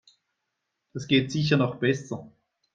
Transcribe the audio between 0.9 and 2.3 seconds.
Das geht sicher noch besser.